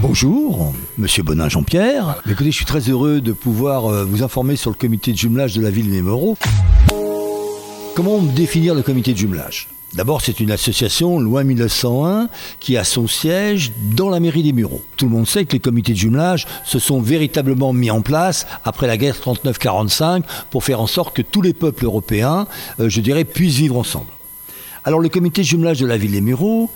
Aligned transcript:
Bonjour, 0.00 0.72
Monsieur 0.96 1.24
Bonin 1.24 1.48
Jean-Pierre. 1.48 2.22
Écoutez, 2.30 2.52
je 2.52 2.56
suis 2.56 2.64
très 2.64 2.88
heureux 2.88 3.20
de 3.20 3.32
pouvoir 3.32 3.86
euh, 3.86 4.04
vous 4.04 4.22
informer 4.22 4.54
sur 4.54 4.70
le 4.70 4.76
comité 4.76 5.10
de 5.12 5.18
jumelage 5.18 5.54
de 5.54 5.60
la 5.60 5.70
ville 5.70 5.90
des 5.90 6.02
Mureaux. 6.02 6.36
Comment 7.96 8.22
définir 8.22 8.76
le 8.76 8.82
comité 8.82 9.12
de 9.12 9.18
jumelage? 9.18 9.68
D'abord, 9.94 10.20
c'est 10.20 10.38
une 10.38 10.52
association, 10.52 11.18
loi 11.18 11.42
1901, 11.42 12.28
qui 12.60 12.76
a 12.76 12.84
son 12.84 13.08
siège 13.08 13.72
dans 13.96 14.08
la 14.08 14.20
mairie 14.20 14.44
des 14.44 14.52
Mureaux. 14.52 14.82
Tout 14.96 15.06
le 15.06 15.10
monde 15.10 15.26
sait 15.26 15.44
que 15.46 15.54
les 15.54 15.60
comités 15.60 15.94
de 15.94 15.98
jumelage 15.98 16.46
se 16.64 16.78
sont 16.78 17.00
véritablement 17.00 17.72
mis 17.72 17.90
en 17.90 18.00
place 18.00 18.46
après 18.64 18.86
la 18.86 18.96
guerre 18.96 19.16
39-45 19.16 20.22
pour 20.50 20.62
faire 20.62 20.80
en 20.80 20.86
sorte 20.86 21.16
que 21.16 21.22
tous 21.22 21.42
les 21.42 21.54
peuples 21.54 21.84
européens, 21.84 22.46
euh, 22.78 22.88
je 22.88 23.00
dirais, 23.00 23.24
puissent 23.24 23.56
vivre 23.56 23.76
ensemble. 23.76 24.12
Alors, 24.84 25.00
le 25.00 25.08
comité 25.08 25.42
de 25.42 25.46
jumelage 25.46 25.80
de 25.80 25.86
la 25.86 25.96
ville 25.96 26.12
des 26.12 26.20
Mureaux, 26.20 26.70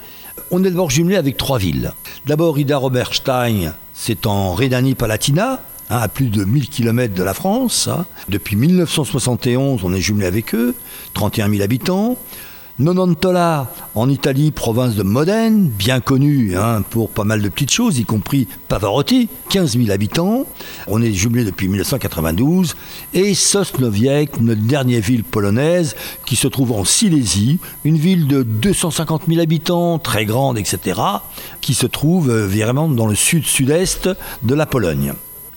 on 0.51 0.63
est 0.65 0.71
d'abord 0.71 0.91
jumelé 0.91 1.17
avec 1.17 1.37
trois 1.37 1.59
villes. 1.59 1.93
D'abord, 2.27 2.59
Ida 2.59 2.77
Roberstein, 2.77 3.75
c'est 3.95 4.27
en 4.27 4.55
Rhénanie-Palatina, 4.55 5.63
hein, 5.91 5.99
à 5.99 6.09
plus 6.09 6.29
de 6.29 6.45
1000 6.45 6.69
km 6.69 7.15
de 7.15 7.23
la 7.23 7.35
France. 7.35 7.89
hein. 7.89 8.07
Depuis 8.29 8.57
1971, 8.57 9.81
on 9.85 9.93
est 9.93 10.01
jumelé 10.01 10.27
avec 10.27 10.55
eux, 10.55 10.75
31 11.15 11.51
000 11.51 11.63
habitants. 11.63 12.17
Nonantola, 12.79 13.71
en 13.95 14.09
Italie, 14.09 14.51
province 14.51 14.95
de 14.95 15.03
Modène, 15.03 15.69
bien 15.69 16.01
connue 16.01 16.57
hein, 16.57 16.83
pour 16.89 17.11
pas 17.11 17.25
mal 17.25 17.43
de 17.43 17.49
petites 17.51 17.71
choses, 17.71 17.99
y 17.99 18.05
compris 18.05 18.49
Pavarotti, 18.69 19.29
15 19.51 19.77
000 19.77 19.91
habitants. 19.91 20.47
On 20.87 21.03
est 21.03 21.13
jumelé 21.13 21.45
depuis 21.45 21.69
1992. 21.69 22.75
Et 23.13 23.35
Sosnowiec, 23.35 24.41
notre 24.41 24.63
dernière 24.63 25.03
ville 25.03 25.23
polonaise, 25.23 25.95
qui 26.25 26.35
se 26.35 26.49
trouve 26.49 26.73
en 26.73 26.85
Silésie, 26.85 27.59
une 27.85 27.99
ville 27.99 28.27
de 28.27 28.43
250 28.43 29.25
000 29.29 29.41
habitants, 29.41 29.99
très 29.99 30.25
grande, 30.25 30.57
etc., 30.57 30.99
qui 31.61 31.75
se 31.75 31.87
trouve 31.87 32.31
euh, 32.31 32.47
vraiment 32.47 32.89
dans 32.89 33.07
le 33.07 33.15
sud-sud-est 33.15 34.09
de 34.43 34.55
la 34.55 34.65
Pologne. 34.65 35.13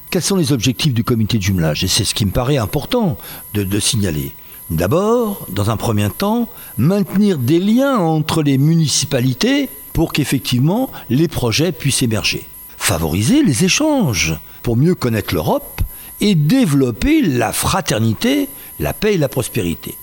Quels 0.10 0.22
sont 0.22 0.36
les 0.36 0.52
objectifs 0.52 0.94
du 0.94 1.06
comité 1.06 1.38
de 1.38 1.44
jumelage? 1.44 1.84
Et 1.86 1.88
c'est 1.88 2.04
ce 2.04 2.14
qui 2.14 2.26
me 2.26 2.32
paraît 2.32 2.58
important 2.58 3.18
de, 3.54 3.64
de 3.64 3.80
signaler. 3.80 4.34
D'abord, 4.70 5.46
dans 5.50 5.70
un 5.70 5.78
premier 5.78 6.10
temps, 6.10 6.50
maintenir 6.78 7.38
des 7.38 7.60
liens 7.60 7.98
entre 7.98 8.42
les 8.42 8.58
municipalités 8.58 9.70
pour 9.94 10.12
qu'effectivement 10.12 10.90
les 11.10 11.28
projets 11.28 11.72
puissent 11.72 12.02
émerger. 12.02 12.48
Favoriser 12.78 13.44
les 13.44 13.64
échanges 13.64 14.36
pour 14.64 14.76
mieux 14.76 14.96
connaître 14.96 15.34
l'Europe 15.34 15.82
et 16.20 16.34
développer 16.34 17.22
la 17.22 17.54
fraternité, 17.54 18.50
la 18.80 18.94
paix 18.94 19.14
et 19.14 19.18
la 19.18 19.30
prospérité. 19.30 19.96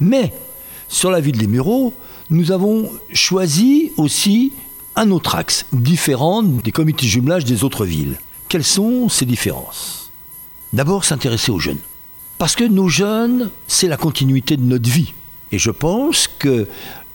Mais, 0.00 0.32
sur 0.88 1.10
la 1.10 1.20
ville 1.20 1.38
des 1.38 1.46
Mureaux, 1.46 1.92
nous 2.30 2.50
avons 2.50 2.90
choisi 3.12 3.92
aussi 3.98 4.52
un 4.96 5.10
autre 5.10 5.34
axe, 5.34 5.66
différent 5.72 6.42
des 6.42 6.72
comités 6.72 7.06
de 7.06 7.10
jumelage 7.10 7.44
des 7.44 7.64
autres 7.64 7.84
villes. 7.84 8.18
Quelles 8.48 8.64
sont 8.64 9.08
ces 9.08 9.26
différences? 9.26 10.10
D'abord, 10.72 11.04
s'intéresser 11.04 11.50
aux 11.50 11.58
jeunes. 11.58 11.78
Parce 12.42 12.56
que 12.56 12.64
nos 12.64 12.88
jeunes, 12.88 13.50
c'est 13.68 13.86
la 13.86 13.96
continuité 13.96 14.56
de 14.56 14.64
notre 14.64 14.90
vie. 14.90 15.14
Et 15.52 15.60
je 15.60 15.70
pense 15.70 16.26
que 16.26 16.66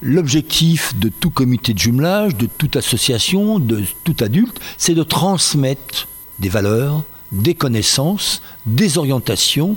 l'objectif 0.01 0.97
de 0.97 1.09
tout 1.09 1.31
comité 1.31 1.73
de 1.73 1.79
jumelage, 1.79 2.37
de 2.37 2.45
toute 2.45 2.77
association, 2.77 3.59
de 3.59 3.83
tout 4.05 4.15
adulte, 4.21 4.57
c'est 4.77 4.93
de 4.93 5.03
transmettre 5.03 6.07
des 6.39 6.47
valeurs, 6.47 7.03
des 7.33 7.55
connaissances, 7.55 8.41
des 8.65 8.97
orientations, 8.97 9.75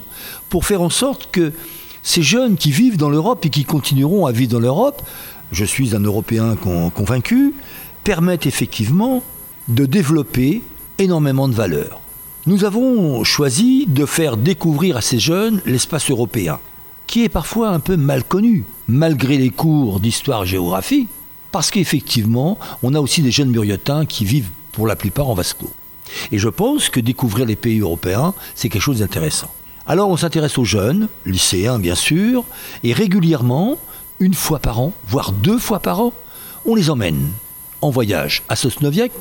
pour 0.50 0.66
faire 0.66 0.82
en 0.82 0.88
sorte 0.88 1.32
que 1.32 1.52
ces 2.04 2.22
jeunes 2.22 2.56
qui 2.56 2.70
vivent 2.70 2.96
dans 2.96 3.10
l'Europe 3.10 3.44
et 3.44 3.50
qui 3.50 3.64
continueront 3.64 4.26
à 4.26 4.30
vivre 4.30 4.52
dans 4.52 4.60
l'Europe, 4.60 5.02
je 5.50 5.64
suis 5.64 5.96
un 5.96 6.00
Européen 6.04 6.54
con- 6.54 6.90
convaincu, 6.90 7.54
permettent 8.04 8.46
effectivement 8.46 9.24
de 9.66 9.84
développer 9.84 10.62
énormément 10.98 11.48
de 11.48 11.54
valeurs. 11.54 12.00
Nous 12.46 12.64
avons 12.64 13.22
choisi 13.22 13.84
de 13.86 14.06
faire 14.06 14.38
découvrir 14.38 14.96
à 14.96 15.02
ces 15.02 15.18
jeunes 15.18 15.60
l'espace 15.66 16.10
européen, 16.10 16.58
qui 17.06 17.22
est 17.22 17.28
parfois 17.28 17.68
un 17.68 17.80
peu 17.80 17.98
mal 17.98 18.24
connu, 18.24 18.64
malgré 18.88 19.36
les 19.36 19.50
cours 19.50 20.00
d'histoire-géographie, 20.00 21.06
parce 21.52 21.70
qu'effectivement, 21.70 22.58
on 22.82 22.94
a 22.94 23.00
aussi 23.00 23.20
des 23.20 23.30
jeunes 23.30 23.50
muriotins 23.50 24.06
qui 24.06 24.24
vivent 24.24 24.48
pour 24.72 24.86
la 24.86 24.96
plupart 24.96 25.28
en 25.28 25.34
vase 25.34 25.52
clos. 25.52 25.70
Et 26.32 26.38
je 26.38 26.48
pense 26.48 26.88
que 26.88 26.98
découvrir 26.98 27.44
les 27.44 27.56
pays 27.56 27.80
européens, 27.80 28.32
c'est 28.54 28.70
quelque 28.70 28.80
chose 28.80 29.00
d'intéressant. 29.00 29.52
Alors 29.86 30.08
on 30.08 30.16
s'intéresse 30.16 30.56
aux 30.56 30.64
jeunes, 30.64 31.08
lycéens 31.26 31.78
bien 31.78 31.94
sûr, 31.94 32.44
et 32.84 32.94
régulièrement, 32.94 33.76
une 34.18 34.34
fois 34.34 34.60
par 34.60 34.80
an, 34.80 34.94
voire 35.06 35.32
deux 35.32 35.58
fois 35.58 35.80
par 35.80 36.00
an, 36.00 36.14
on 36.64 36.74
les 36.74 36.88
emmène 36.88 37.32
en 37.82 37.90
voyage 37.90 38.44
à 38.48 38.56
Sosnowiec, 38.56 39.12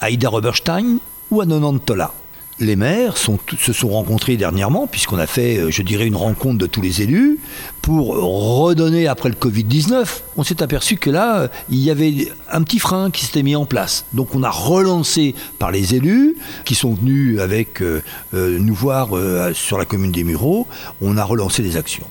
à 0.00 0.10
Ida 0.10 0.28
Roberstein 0.28 0.98
ou 1.30 1.40
à 1.40 1.46
Nonantola. 1.46 2.12
Les 2.60 2.74
maires 2.74 3.16
se 3.16 3.72
sont 3.72 3.88
rencontrés 3.88 4.36
dernièrement, 4.36 4.88
puisqu'on 4.88 5.18
a 5.18 5.28
fait, 5.28 5.58
euh, 5.58 5.70
je 5.70 5.82
dirais, 5.82 6.08
une 6.08 6.16
rencontre 6.16 6.58
de 6.58 6.66
tous 6.66 6.80
les 6.80 7.02
élus, 7.02 7.38
pour 7.82 8.08
redonner 8.08 9.06
après 9.06 9.28
le 9.28 9.36
Covid-19. 9.36 10.22
On 10.36 10.42
s'est 10.42 10.60
aperçu 10.60 10.96
que 10.96 11.08
là, 11.08 11.42
euh, 11.42 11.48
il 11.70 11.78
y 11.78 11.88
avait 11.88 12.32
un 12.50 12.64
petit 12.64 12.80
frein 12.80 13.12
qui 13.12 13.24
s'était 13.24 13.44
mis 13.44 13.54
en 13.54 13.64
place. 13.64 14.06
Donc 14.12 14.34
on 14.34 14.42
a 14.42 14.50
relancé 14.50 15.36
par 15.60 15.70
les 15.70 15.94
élus, 15.94 16.36
qui 16.64 16.74
sont 16.74 16.94
venus 16.94 17.38
avec 17.38 17.80
euh, 17.80 18.02
nous 18.32 18.74
voir 18.74 19.10
sur 19.54 19.78
la 19.78 19.84
commune 19.84 20.10
des 20.10 20.24
Mureaux, 20.24 20.66
on 21.00 21.16
a 21.16 21.22
relancé 21.22 21.62
des 21.62 21.76
actions. 21.76 22.06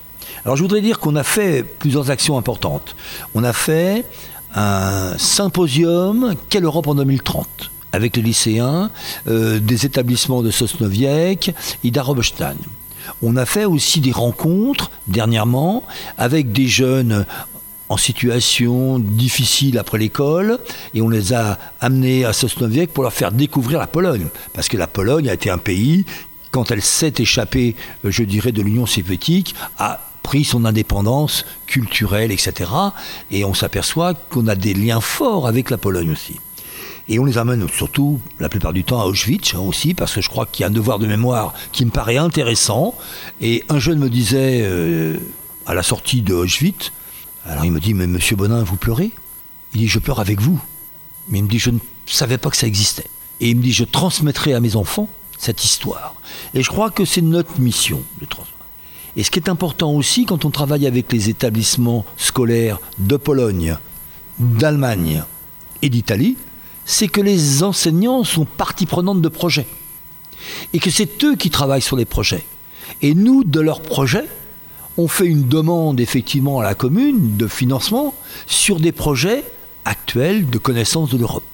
Alors 0.46 0.56
je 0.56 0.62
voudrais 0.62 0.80
dire 0.80 0.98
qu'on 0.98 1.16
a 1.16 1.24
fait 1.24 1.62
plusieurs 1.62 2.10
actions 2.10 2.38
importantes. 2.38 2.96
On 3.34 3.44
a 3.44 3.52
fait 3.52 4.04
un 4.54 5.12
symposium 5.18 6.34
Quelle 6.48 6.64
Europe 6.64 6.86
en 6.86 6.94
2030 6.94 7.70
avec 7.92 8.16
les 8.16 8.22
lycéens 8.22 8.90
euh, 9.26 9.58
des 9.60 9.86
établissements 9.86 10.42
de 10.42 10.50
Sosnowiec 10.50 11.54
et 11.84 11.90
d'Arobstein. 11.90 12.56
On 13.22 13.36
a 13.36 13.46
fait 13.46 13.64
aussi 13.64 14.00
des 14.00 14.12
rencontres 14.12 14.90
dernièrement 15.06 15.84
avec 16.18 16.52
des 16.52 16.66
jeunes 16.66 17.24
en 17.88 17.96
situation 17.96 18.98
difficile 18.98 19.78
après 19.78 19.98
l'école 19.98 20.58
et 20.94 21.00
on 21.00 21.08
les 21.08 21.32
a 21.32 21.58
amenés 21.80 22.24
à 22.24 22.32
Sosnowiec 22.32 22.92
pour 22.92 23.02
leur 23.02 23.12
faire 23.12 23.32
découvrir 23.32 23.78
la 23.78 23.86
Pologne. 23.86 24.26
Parce 24.52 24.68
que 24.68 24.76
la 24.76 24.86
Pologne 24.86 25.28
a 25.28 25.34
été 25.34 25.50
un 25.50 25.58
pays, 25.58 26.04
quand 26.50 26.70
elle 26.70 26.82
s'est 26.82 27.14
échappée, 27.18 27.76
je 28.04 28.22
dirais, 28.22 28.52
de 28.52 28.62
l'Union 28.62 28.86
soviétique, 28.86 29.54
a 29.78 30.00
pris 30.22 30.44
son 30.44 30.66
indépendance 30.66 31.46
culturelle, 31.66 32.32
etc. 32.32 32.70
Et 33.30 33.44
on 33.44 33.54
s'aperçoit 33.54 34.12
qu'on 34.14 34.46
a 34.46 34.54
des 34.54 34.74
liens 34.74 35.00
forts 35.00 35.46
avec 35.46 35.70
la 35.70 35.78
Pologne 35.78 36.12
aussi. 36.12 36.38
Et 37.08 37.18
on 37.18 37.24
les 37.24 37.38
amène 37.38 37.66
surtout, 37.68 38.20
la 38.38 38.48
plupart 38.48 38.72
du 38.72 38.84
temps, 38.84 39.00
à 39.00 39.06
Auschwitz 39.06 39.54
hein, 39.54 39.60
aussi, 39.60 39.94
parce 39.94 40.14
que 40.14 40.20
je 40.20 40.28
crois 40.28 40.44
qu'il 40.44 40.62
y 40.62 40.64
a 40.64 40.68
un 40.68 40.72
devoir 40.72 40.98
de 40.98 41.06
mémoire 41.06 41.54
qui 41.72 41.86
me 41.86 41.90
paraît 41.90 42.18
intéressant. 42.18 42.94
Et 43.40 43.64
un 43.70 43.78
jeune 43.78 43.98
me 43.98 44.10
disait, 44.10 44.60
euh, 44.62 45.16
à 45.66 45.74
la 45.74 45.82
sortie 45.82 46.20
de 46.20 46.34
Auschwitz, 46.34 46.92
alors 47.46 47.64
il 47.64 47.72
me 47.72 47.80
dit, 47.80 47.94
mais 47.94 48.06
monsieur 48.06 48.36
Bonin, 48.36 48.62
vous 48.62 48.76
pleurez? 48.76 49.10
Il 49.74 49.80
dit, 49.80 49.88
je 49.88 49.98
pleure 49.98 50.20
avec 50.20 50.40
vous. 50.40 50.60
Mais 51.28 51.38
il 51.38 51.44
me 51.44 51.48
dit, 51.48 51.58
je 51.58 51.70
ne 51.70 51.78
savais 52.06 52.36
pas 52.36 52.50
que 52.50 52.56
ça 52.56 52.66
existait. 52.66 53.06
Et 53.40 53.50
il 53.50 53.56
me 53.56 53.62
dit, 53.62 53.72
je 53.72 53.84
transmettrai 53.84 54.52
à 54.52 54.60
mes 54.60 54.76
enfants 54.76 55.08
cette 55.38 55.64
histoire. 55.64 56.14
Et 56.52 56.62
je 56.62 56.68
crois 56.68 56.90
que 56.90 57.06
c'est 57.06 57.22
notre 57.22 57.58
mission 57.58 58.02
de 58.20 58.26
transmettre. 58.26 58.58
Et 59.16 59.22
ce 59.22 59.30
qui 59.30 59.38
est 59.38 59.48
important 59.48 59.92
aussi, 59.92 60.26
quand 60.26 60.44
on 60.44 60.50
travaille 60.50 60.86
avec 60.86 61.10
les 61.12 61.30
établissements 61.30 62.04
scolaires 62.16 62.80
de 62.98 63.16
Pologne, 63.16 63.76
d'Allemagne 64.38 65.22
et 65.82 65.88
d'Italie, 65.88 66.36
c'est 66.88 67.06
que 67.06 67.20
les 67.20 67.62
enseignants 67.62 68.24
sont 68.24 68.46
partie 68.46 68.86
prenante 68.86 69.20
de 69.20 69.28
projets. 69.28 69.66
Et 70.72 70.80
que 70.80 70.90
c'est 70.90 71.22
eux 71.22 71.36
qui 71.36 71.50
travaillent 71.50 71.82
sur 71.82 71.96
les 71.96 72.06
projets. 72.06 72.44
Et 73.02 73.14
nous, 73.14 73.44
de 73.44 73.60
leurs 73.60 73.82
projets, 73.82 74.24
on 74.96 75.06
fait 75.06 75.26
une 75.26 75.46
demande 75.46 76.00
effectivement 76.00 76.60
à 76.60 76.64
la 76.64 76.74
commune 76.74 77.36
de 77.36 77.46
financement 77.46 78.14
sur 78.46 78.80
des 78.80 78.92
projets 78.92 79.44
actuels 79.84 80.48
de 80.48 80.56
connaissance 80.56 81.10
de 81.10 81.18
l'Europe. 81.18 81.44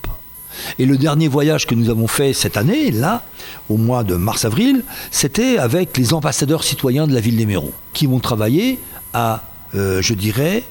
Et 0.79 0.87
le 0.87 0.97
dernier 0.97 1.27
voyage 1.27 1.67
que 1.67 1.75
nous 1.75 1.91
avons 1.91 2.07
fait 2.07 2.33
cette 2.33 2.57
année, 2.57 2.93
là, 2.93 3.25
au 3.69 3.77
mois 3.77 4.05
de 4.05 4.15
mars-avril, 4.15 4.85
c'était 5.11 5.59
avec 5.59 5.97
les 5.99 6.15
ambassadeurs 6.15 6.63
citoyens 6.63 7.09
de 7.09 7.13
la 7.13 7.21
ville 7.21 7.37
des 7.37 7.47
Méros, 7.47 7.73
qui 7.93 8.07
vont 8.07 8.21
travailler 8.21 8.79
à, 9.13 9.49
euh, 9.75 10.01
je 10.01 10.15
dirais, 10.15 10.63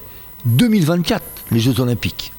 2024, 0.46 1.22
les 1.50 1.60
Jeux 1.60 1.80
Olympiques. 1.80 2.33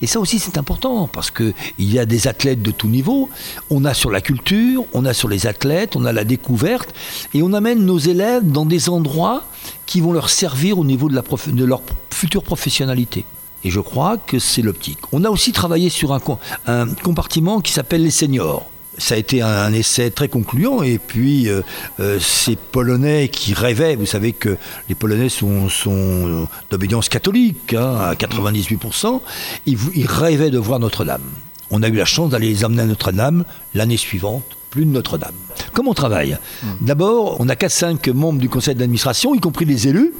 Et 0.00 0.06
ça 0.06 0.20
aussi, 0.20 0.38
c'est 0.38 0.58
important 0.58 1.06
parce 1.06 1.30
qu'il 1.30 1.54
y 1.78 1.98
a 1.98 2.06
des 2.06 2.28
athlètes 2.28 2.62
de 2.62 2.70
tout 2.70 2.88
niveau. 2.88 3.28
On 3.70 3.84
a 3.84 3.94
sur 3.94 4.10
la 4.10 4.20
culture, 4.20 4.84
on 4.92 5.04
a 5.04 5.14
sur 5.14 5.28
les 5.28 5.46
athlètes, 5.46 5.96
on 5.96 6.04
a 6.04 6.12
la 6.12 6.24
découverte. 6.24 6.94
Et 7.34 7.42
on 7.42 7.52
amène 7.52 7.84
nos 7.84 7.98
élèves 7.98 8.44
dans 8.44 8.66
des 8.66 8.88
endroits 8.88 9.44
qui 9.86 10.00
vont 10.00 10.12
leur 10.12 10.30
servir 10.30 10.78
au 10.78 10.84
niveau 10.84 11.08
de, 11.08 11.64
leur 11.64 11.82
future 12.10 12.42
professionnalité. 12.42 13.24
Et 13.64 13.70
je 13.70 13.80
crois 13.80 14.16
que 14.16 14.38
c'est 14.38 14.62
l'optique. 14.62 14.98
On 15.12 15.24
a 15.24 15.30
aussi 15.30 15.52
travaillé 15.52 15.88
sur 15.88 16.12
un 16.12 16.86
compartiment 17.02 17.60
qui 17.60 17.72
s'appelle 17.72 18.02
les 18.02 18.10
seniors. 18.10 18.71
Ça 18.98 19.14
a 19.14 19.18
été 19.18 19.40
un, 19.40 19.48
un 19.48 19.72
essai 19.72 20.10
très 20.10 20.28
concluant 20.28 20.82
et 20.82 20.98
puis 20.98 21.48
euh, 21.48 21.62
euh, 22.00 22.18
ces 22.20 22.56
Polonais 22.56 23.28
qui 23.28 23.54
rêvaient, 23.54 23.96
vous 23.96 24.06
savez 24.06 24.32
que 24.32 24.56
les 24.88 24.94
Polonais 24.94 25.28
sont, 25.28 25.68
sont 25.68 26.46
d'obédience 26.70 27.08
catholique 27.08 27.74
hein, 27.74 27.96
à 28.00 28.14
98%, 28.14 29.20
ils, 29.66 30.06
rêvaient 30.06 30.50
de 30.50 30.58
voir 30.58 30.78
Notre-Dame. 30.78 31.22
On 31.70 31.82
a 31.82 31.88
eu 31.88 31.96
la 31.96 32.04
chance 32.04 32.30
d'aller 32.30 32.48
les 32.48 32.64
emmener 32.64 32.82
à 32.82 32.86
Notre-Dame 32.86 33.44
l'année 33.74 33.96
suivante, 33.96 34.44
plus 34.70 34.84
de 34.84 34.90
Notre-Dame. 34.90 35.34
Comment 35.72 35.92
on 35.92 35.94
travaille 35.94 36.36
mmh. 36.62 36.66
D'abord, 36.82 37.36
on 37.40 37.48
a 37.48 37.54
4-5 37.54 38.12
membres 38.12 38.40
du 38.40 38.48
conseil 38.48 38.74
d'administration, 38.74 39.34
y 39.34 39.40
compris 39.40 39.64
les 39.64 39.88
élus, 39.88 40.12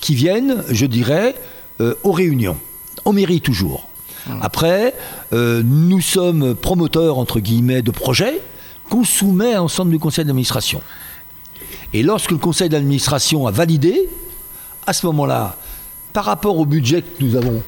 qui 0.00 0.14
viennent, 0.14 0.62
je 0.70 0.86
dirais, 0.86 1.34
euh, 1.80 1.94
aux 2.02 2.12
réunions, 2.12 2.56
en 3.04 3.12
mairie 3.12 3.40
toujours. 3.40 3.88
Mmh. 4.26 4.32
Après, 4.42 4.94
euh, 5.32 5.62
nous 5.64 6.00
sommes 6.00 6.54
promoteurs, 6.54 7.18
entre 7.18 7.40
guillemets, 7.40 7.82
de 7.82 7.90
projets 7.90 8.40
qu'on 8.90 9.04
soumet 9.04 9.52
à 9.52 9.56
l'ensemble 9.56 9.90
du 9.90 9.98
conseil 9.98 10.24
d'administration. 10.24 10.80
Et 11.92 12.02
lorsque 12.02 12.30
le 12.30 12.38
conseil 12.38 12.68
d'administration 12.68 13.46
a 13.46 13.50
validé, 13.50 14.08
à 14.86 14.92
ce 14.92 15.06
moment-là, 15.06 15.56
par 16.12 16.24
rapport 16.24 16.58
au 16.58 16.66
budget 16.66 17.02
que 17.02 17.24
nous 17.24 17.36
avons, 17.36 17.62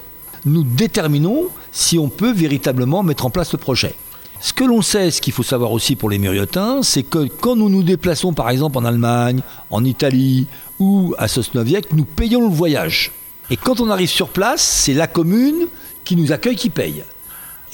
nous 0.44 0.64
déterminons 0.64 1.48
si 1.72 1.98
on 1.98 2.08
peut 2.08 2.32
véritablement 2.32 3.02
mettre 3.02 3.26
en 3.26 3.30
place 3.30 3.52
le 3.52 3.58
projet. 3.58 3.94
Ce 4.40 4.52
que 4.52 4.62
l'on 4.62 4.82
sait, 4.82 5.10
ce 5.10 5.20
qu'il 5.20 5.32
faut 5.32 5.42
savoir 5.42 5.72
aussi 5.72 5.96
pour 5.96 6.10
les 6.10 6.18
Muriotins, 6.18 6.82
c'est 6.82 7.02
que 7.02 7.26
quand 7.40 7.56
nous 7.56 7.68
nous 7.68 7.82
déplaçons 7.82 8.32
par 8.32 8.50
exemple 8.50 8.78
en 8.78 8.84
Allemagne, 8.84 9.42
en 9.70 9.84
Italie 9.84 10.46
ou 10.78 11.14
à 11.18 11.26
Sosnowiec, 11.26 11.92
nous 11.92 12.04
payons 12.04 12.48
le 12.48 12.54
voyage. 12.54 13.12
Et 13.50 13.56
quand 13.56 13.80
on 13.80 13.90
arrive 13.90 14.10
sur 14.10 14.28
place, 14.28 14.62
c'est 14.62 14.94
la 14.94 15.08
commune 15.08 15.66
qui 16.08 16.16
nous 16.16 16.32
accueille 16.32 16.56
qui 16.56 16.70
paye. 16.70 17.04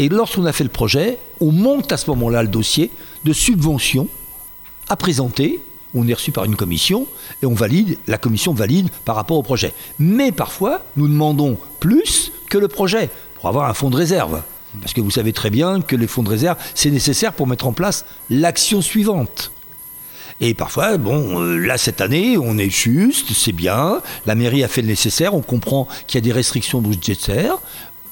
Et 0.01 0.09
lorsqu'on 0.09 0.45
a 0.45 0.53
fait 0.53 0.65
le 0.65 0.71
projet, 0.71 1.19
on 1.41 1.53
monte 1.53 1.93
à 1.93 1.97
ce 1.97 2.11
moment-là 2.11 2.43
le 2.43 2.49
dossier 2.49 2.91
de 3.23 3.33
subvention 3.33 4.09
à 4.89 4.97
présenter. 4.97 5.61
On 5.95 6.09
est 6.09 6.15
reçu 6.15 6.33
par 6.33 6.45
une 6.45 6.57
commission 6.57 7.07
et 7.45 7.47
on 7.47 7.55
valide, 7.55 7.97
la 8.09 8.19
commission 8.19 8.53
valide 8.53 8.89
par 9.05 9.15
rapport 9.15 9.39
au 9.39 9.45
projet. 9.45 9.73
Mais 10.01 10.33
parfois, 10.33 10.85
nous 10.97 11.07
demandons 11.07 11.59
plus 11.79 12.33
que 12.51 12.59
le 12.59 12.67
projet 12.67 13.09
pour 13.37 13.49
avoir 13.49 13.71
un 13.71 13.75
fonds 13.75 13.89
de 13.89 13.95
réserve. 13.97 14.43
Parce 14.81 14.93
que 14.93 15.01
vous 15.01 15.13
savez 15.13 15.33
très 15.33 15.51
bien 15.51 15.81
que 15.81 15.95
les 15.95 16.09
fonds 16.09 16.25
de 16.25 16.31
réserve, 16.31 16.59
c'est 16.75 16.91
nécessaire 16.91 17.35
pour 17.35 17.47
mettre 17.47 17.69
en 17.69 17.73
place 17.73 18.05
l'action 18.31 18.83
suivante. 18.83 19.53
Et 20.41 20.55
parfois, 20.55 20.97
bon, 20.97 21.41
euh, 21.41 21.57
là 21.57 21.79
cette 21.79 22.01
année, 22.01 22.37
on 22.37 22.59
est 22.59 22.69
juste, 22.69 23.33
c'est 23.33 23.53
bien, 23.53 24.03
la 24.27 24.35
mairie 24.35 24.65
a 24.65 24.69
fait 24.69 24.83
le 24.83 24.89
nécessaire, 24.89 25.35
on 25.35 25.43
comprend 25.43 25.87
qu'il 26.09 26.17
y 26.17 26.19
a 26.19 26.23
des 26.23 26.33
restrictions 26.33 26.81
budgétaires, 26.81 27.59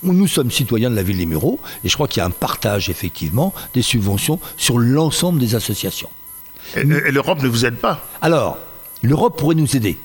nous 0.02 0.26
sommes 0.26 0.50
citoyens 0.50 0.90
de 0.90 0.96
la 0.96 1.02
ville 1.02 1.18
des 1.18 1.26
Mureaux 1.26 1.60
et 1.84 1.88
je 1.88 1.94
crois 1.94 2.08
qu'il 2.08 2.20
y 2.20 2.22
a 2.22 2.26
un 2.26 2.30
partage 2.30 2.88
effectivement 2.88 3.52
des 3.74 3.82
subventions 3.82 4.40
sur 4.56 4.78
l'ensemble 4.78 5.38
des 5.38 5.54
associations. 5.54 6.10
Et, 6.76 6.82
l'Europe 6.82 7.42
ne 7.42 7.48
vous 7.48 7.66
aide 7.66 7.76
pas 7.76 8.06
Alors, 8.20 8.58
l'Europe 9.02 9.38
pourrait 9.38 9.54
nous 9.54 9.76
aider. 9.76 9.98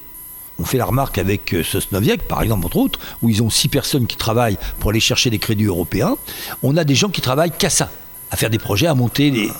On 0.59 0.65
fait 0.65 0.77
la 0.77 0.85
remarque 0.85 1.19
avec 1.19 1.53
euh, 1.53 1.63
Sosnowiec, 1.63 2.27
par 2.27 2.41
exemple, 2.41 2.65
entre 2.65 2.77
autres, 2.77 2.99
où 3.21 3.29
ils 3.29 3.44
ont 3.44 3.49
six 3.49 3.67
personnes 3.67 4.07
qui 4.07 4.17
travaillent 4.17 4.57
pour 4.79 4.89
aller 4.89 4.99
chercher 4.99 5.29
des 5.29 5.38
crédits 5.38 5.65
européens. 5.65 6.17
On 6.63 6.75
a 6.77 6.83
des 6.83 6.95
gens 6.95 7.09
qui 7.09 7.21
travaillent 7.21 7.51
qu'à 7.51 7.69
ça, 7.69 7.91
à 8.31 8.38
faire 8.38 8.49
des 8.49 8.57
projets, 8.57 8.88
à 8.88 8.95
monter 8.95 9.29
les, 9.29 9.51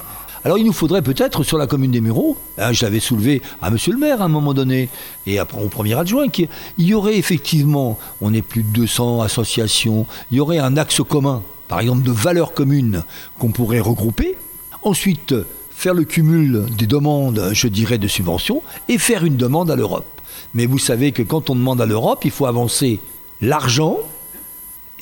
alors 0.44 0.58
il 0.58 0.66
nous 0.66 0.74
faudrait 0.74 1.02
peut-être 1.02 1.44
sur 1.44 1.58
la 1.58 1.68
commune 1.68 1.92
des 1.92 2.02
Mureaux, 2.02 2.38
hein, 2.58 2.72
je 2.72 2.86
l'avais 2.86 3.00
soulevé 3.00 3.42
à 3.62 3.70
monsieur 3.70 3.94
le 3.94 4.00
maire 4.00 4.22
à 4.22 4.26
un 4.26 4.30
moment 4.30 4.54
donné, 4.54 4.90
et 5.26 5.40
après 5.40 5.64
au 5.64 5.70
premier 5.70 5.94
adjoint, 5.96 6.30
qu'il 6.30 6.48
y 6.78 6.94
aurait 6.94 7.18
effectivement, 7.18 7.98
on 8.22 8.34
est 8.34 8.42
plus 8.42 8.64
de 8.64 8.70
200 8.70 9.22
associations, 9.22 10.06
il 10.32 10.38
y 10.38 10.40
aurait 10.40 10.60
un 10.60 10.78
axe 10.78 11.02
commun, 11.08 11.44
par 11.68 11.80
exemple 11.80 12.04
de 12.04 12.12
valeurs 12.12 12.54
communes 12.54 13.04
qu'on 13.40 13.52
pourrait 13.52 13.80
regrouper. 13.80 14.38
Ensuite, 14.84 15.34
faire 15.70 15.94
le 15.94 16.06
cumul 16.06 16.66
des 16.78 16.88
demandes, 16.88 17.50
je 17.54 17.68
dirais, 17.68 17.98
de 17.98 18.08
subventions, 18.08 18.62
et 18.90 18.98
faire 18.98 19.26
une 19.26 19.38
demande 19.38 19.70
à 19.70 19.76
l'Europe. 19.76 20.22
Mais 20.54 20.66
vous 20.66 20.80
savez 20.80 21.12
que 21.12 21.24
quand 21.24 21.50
on 21.50 21.56
demande 21.56 21.82
à 21.82 21.86
l'Europe, 21.86 22.26
il 22.26 22.32
faut 22.32 22.46
avancer 22.46 23.00
l'argent 23.42 23.98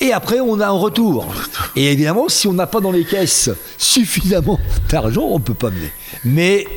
et 0.02 0.12
après, 0.12 0.40
on 0.40 0.60
a 0.60 0.68
un 0.68 0.72
retour. 0.72 1.34
Et 1.76 1.92
évidemment, 1.92 2.28
si 2.28 2.48
on 2.48 2.54
n'a 2.54 2.68
pas 2.68 2.82
dans 2.82 2.92
les 2.92 3.06
caisses 3.06 3.50
suffisamment 3.78 4.60
d'argent, 4.90 5.24
on 5.24 5.40
ne 5.40 5.44
peut 5.44 5.54
pas 5.54 5.70
mener. 5.70 5.92
Mais 6.26 6.68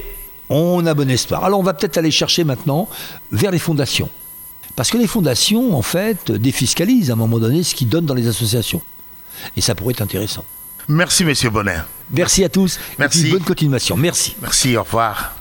on 0.49 0.87
a 0.87 0.94
bon 0.94 1.11
espoir. 1.11 1.44
Alors, 1.44 1.59
on 1.59 1.65
va 1.65 1.75
peut-être 1.75 1.99
aller 1.99 2.11
chercher 2.11 2.44
maintenant 2.44 2.88
vers 3.32 3.50
les 3.50 3.59
fondations. 3.59 4.09
Parce 4.76 4.91
que 4.91 4.99
les 4.99 5.09
fondations, 5.09 5.76
en 5.76 5.82
fait, 5.82 6.31
défiscalisent 6.31 7.11
à 7.11 7.15
un 7.15 7.17
moment 7.17 7.41
donné 7.41 7.65
ce 7.65 7.75
qu'ils 7.75 7.88
donnent 7.88 8.06
dans 8.06 8.15
les 8.15 8.29
associations. 8.29 8.81
Et 9.56 9.61
ça 9.61 9.75
pourrait 9.75 9.93
être 9.93 10.03
intéressant. 10.03 10.44
Merci, 10.88 11.25
Monsieur 11.25 11.50
Bonnet. 11.50 11.79
Merci 12.11 12.44
à 12.44 12.49
tous. 12.49 12.79
Merci. 12.99 13.31
bonne 13.31 13.43
continuation. 13.43 13.97
Merci. 13.97 14.37
Merci, 14.41 14.76
au 14.76 14.85
revoir. 14.85 15.38